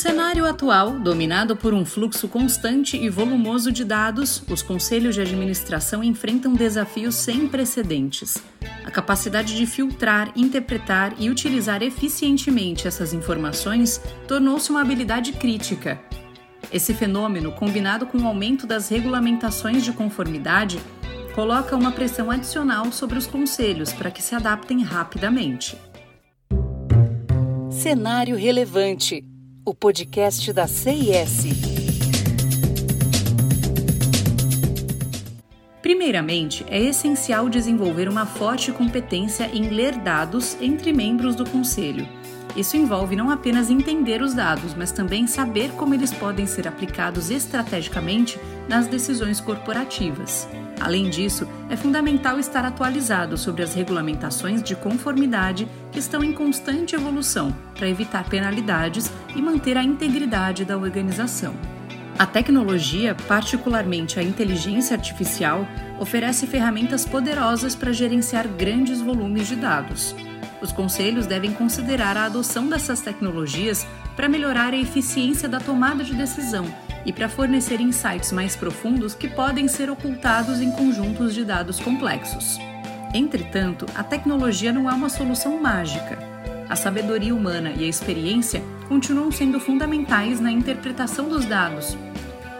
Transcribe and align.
cenário 0.00 0.46
atual, 0.46 0.98
dominado 0.98 1.54
por 1.54 1.74
um 1.74 1.84
fluxo 1.84 2.26
constante 2.26 2.96
e 2.96 3.10
volumoso 3.10 3.70
de 3.70 3.84
dados, 3.84 4.42
os 4.48 4.62
conselhos 4.62 5.14
de 5.14 5.20
administração 5.20 6.02
enfrentam 6.02 6.54
desafios 6.54 7.16
sem 7.16 7.46
precedentes. 7.46 8.38
A 8.82 8.90
capacidade 8.90 9.54
de 9.54 9.66
filtrar, 9.66 10.32
interpretar 10.34 11.12
e 11.18 11.28
utilizar 11.28 11.82
eficientemente 11.82 12.88
essas 12.88 13.12
informações 13.12 14.00
tornou-se 14.26 14.70
uma 14.70 14.80
habilidade 14.80 15.34
crítica. 15.34 16.00
Esse 16.72 16.94
fenômeno, 16.94 17.52
combinado 17.52 18.06
com 18.06 18.16
o 18.16 18.26
aumento 18.26 18.66
das 18.66 18.88
regulamentações 18.88 19.84
de 19.84 19.92
conformidade, 19.92 20.80
coloca 21.34 21.76
uma 21.76 21.92
pressão 21.92 22.30
adicional 22.30 22.90
sobre 22.90 23.18
os 23.18 23.26
conselhos 23.26 23.92
para 23.92 24.10
que 24.10 24.22
se 24.22 24.34
adaptem 24.34 24.82
rapidamente. 24.82 25.76
Cenário 27.70 28.34
Relevante 28.34 29.29
o 29.70 29.74
podcast 29.74 30.52
da 30.52 30.66
CIS. 30.66 31.44
Primeiramente, 35.80 36.66
é 36.68 36.80
essencial 36.80 37.48
desenvolver 37.48 38.08
uma 38.08 38.26
forte 38.26 38.72
competência 38.72 39.48
em 39.54 39.68
ler 39.68 39.96
dados 39.96 40.56
entre 40.60 40.92
membros 40.92 41.36
do 41.36 41.48
conselho. 41.48 42.19
Isso 42.56 42.76
envolve 42.76 43.14
não 43.14 43.30
apenas 43.30 43.70
entender 43.70 44.20
os 44.20 44.34
dados, 44.34 44.74
mas 44.74 44.90
também 44.90 45.26
saber 45.26 45.70
como 45.72 45.94
eles 45.94 46.12
podem 46.12 46.46
ser 46.46 46.66
aplicados 46.66 47.30
estrategicamente 47.30 48.38
nas 48.68 48.86
decisões 48.86 49.40
corporativas. 49.40 50.48
Além 50.80 51.10
disso, 51.10 51.46
é 51.68 51.76
fundamental 51.76 52.38
estar 52.38 52.64
atualizado 52.64 53.36
sobre 53.36 53.62
as 53.62 53.74
regulamentações 53.74 54.62
de 54.62 54.74
conformidade 54.74 55.68
que 55.92 55.98
estão 55.98 56.24
em 56.24 56.32
constante 56.32 56.94
evolução 56.94 57.54
para 57.74 57.88
evitar 57.88 58.28
penalidades 58.28 59.10
e 59.36 59.42
manter 59.42 59.76
a 59.76 59.84
integridade 59.84 60.64
da 60.64 60.76
organização. 60.76 61.54
A 62.18 62.26
tecnologia, 62.26 63.14
particularmente 63.14 64.18
a 64.18 64.22
inteligência 64.22 64.96
artificial, 64.96 65.66
oferece 65.98 66.46
ferramentas 66.46 67.06
poderosas 67.06 67.74
para 67.74 67.92
gerenciar 67.92 68.46
grandes 68.48 69.00
volumes 69.00 69.48
de 69.48 69.56
dados. 69.56 70.14
Os 70.62 70.72
conselhos 70.72 71.26
devem 71.26 71.52
considerar 71.52 72.16
a 72.16 72.24
adoção 72.24 72.68
dessas 72.68 73.00
tecnologias 73.00 73.86
para 74.14 74.28
melhorar 74.28 74.74
a 74.74 74.78
eficiência 74.78 75.48
da 75.48 75.58
tomada 75.58 76.04
de 76.04 76.14
decisão 76.14 76.66
e 77.04 77.12
para 77.12 77.28
fornecer 77.28 77.80
insights 77.80 78.30
mais 78.32 78.54
profundos 78.54 79.14
que 79.14 79.28
podem 79.28 79.66
ser 79.68 79.90
ocultados 79.90 80.60
em 80.60 80.70
conjuntos 80.72 81.34
de 81.34 81.44
dados 81.44 81.80
complexos. 81.80 82.58
Entretanto, 83.14 83.86
a 83.94 84.04
tecnologia 84.04 84.72
não 84.72 84.88
é 84.88 84.92
uma 84.92 85.08
solução 85.08 85.60
mágica. 85.60 86.18
A 86.68 86.76
sabedoria 86.76 87.34
humana 87.34 87.72
e 87.76 87.84
a 87.84 87.88
experiência 87.88 88.62
continuam 88.86 89.32
sendo 89.32 89.58
fundamentais 89.58 90.40
na 90.40 90.52
interpretação 90.52 91.28
dos 91.28 91.44
dados. 91.44 91.96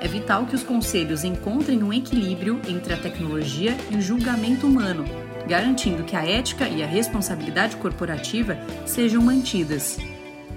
É 0.00 0.06
vital 0.06 0.46
que 0.46 0.54
os 0.54 0.62
conselhos 0.62 1.24
encontrem 1.24 1.82
um 1.82 1.92
equilíbrio 1.92 2.60
entre 2.68 2.92
a 2.92 2.96
tecnologia 2.96 3.76
e 3.90 3.96
o 3.96 4.00
julgamento 4.00 4.66
humano, 4.66 5.04
garantindo 5.48 6.04
que 6.04 6.14
a 6.14 6.24
ética 6.24 6.68
e 6.68 6.82
a 6.82 6.86
responsabilidade 6.86 7.76
corporativa 7.76 8.56
sejam 8.86 9.22
mantidas. 9.22 9.98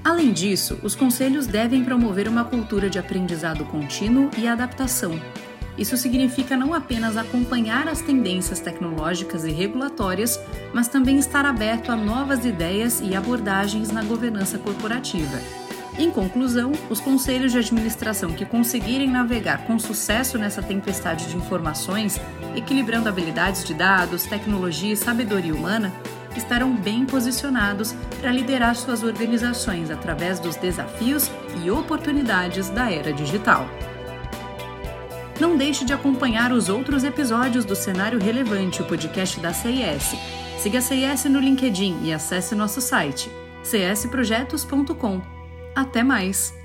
Além 0.04 0.32
disso, 0.32 0.80
os 0.84 0.96
conselhos 0.96 1.48
devem 1.48 1.84
promover 1.84 2.28
uma 2.28 2.44
cultura 2.44 2.90
de 2.90 3.00
aprendizado 3.00 3.66
contínuo 3.66 4.30
e 4.38 4.48
adaptação. 4.48 5.20
Isso 5.78 5.96
significa 5.98 6.58
não 6.58 6.74
apenas 6.74 7.18
acompanhar 7.18 7.88
as 7.88 8.02
tendências 8.02 8.60
tecnológicas 8.60 9.46
e 9.46 9.52
regulatórias, 9.52 10.40
mas 10.74 10.88
também 10.88 11.18
estar 11.18 11.46
aberto 11.46 11.92
a 11.92 11.96
novas 11.96 12.46
ideias 12.46 13.02
e 13.02 13.16
abordagens 13.16 13.92
na 13.92 14.04
governança 14.04 14.58
corporativa. 14.58 15.40
Em 15.98 16.10
conclusão, 16.10 16.72
os 16.90 17.00
conselhos 17.00 17.52
de 17.52 17.60
administração 17.60 18.32
que 18.32 18.46
conseguirem 18.46 19.10
navegar 19.10 19.66
com 19.66 19.78
sucesso 19.78 20.38
nessa 20.38 20.62
tempestade 20.62 21.28
de 21.28 21.36
informações, 21.36 22.20
equilibrando 22.56 23.10
habilidades 23.10 23.64
de 23.64 23.74
dados, 23.74 24.24
tecnologia 24.24 24.94
e 24.94 24.98
sabedoria 24.98 25.54
humana, 25.54 25.94
estarão 26.36 26.74
bem 26.74 27.06
posicionados 27.06 27.94
para 28.20 28.32
liderar 28.32 28.76
suas 28.76 29.04
organizações 29.04 29.92
através 29.92 30.40
dos 30.40 30.56
desafios 30.56 31.30
e 31.64 31.70
oportunidades 31.70 32.70
da 32.70 32.90
era 32.90 33.12
digital. 33.12 33.68
Não 35.40 35.58
deixe 35.58 35.84
de 35.84 35.92
acompanhar 35.92 36.54
os 36.54 36.70
outros 36.70 37.04
episódios 37.04 37.66
do 37.66 37.76
Cenário 37.76 38.20
Relevante, 38.20 38.82
o 38.82 38.86
podcast 38.86 39.40
da 39.40 39.52
CIS. 39.52 40.16
Siga 40.60 40.78
a 40.78 40.82
CIS 40.82 41.26
no 41.26 41.40
LinkedIn 41.40 42.02
e 42.04 42.14
acesse 42.14 42.56
nosso 42.56 42.80
site 42.80 43.30
csprojetos.com. 43.64 45.41
Até 45.76 46.04
mais! 46.04 46.61